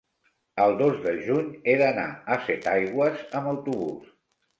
El 0.61 0.71
dos 0.77 0.95
de 1.03 1.11
juny 1.27 1.51
he 1.65 1.75
d'anar 1.81 2.05
a 2.37 2.39
Setaigües 2.47 3.21
amb 3.41 3.51
autobús. 3.53 4.09